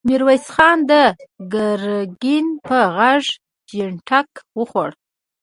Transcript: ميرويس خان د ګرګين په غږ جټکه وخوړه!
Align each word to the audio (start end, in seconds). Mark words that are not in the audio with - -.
ميرويس 0.07 0.45
خان 0.55 0.77
د 0.91 0.93
ګرګين 1.53 2.45
په 2.67 2.77
غږ 2.95 3.23
جټکه 3.69 4.39
وخوړه! 4.59 4.95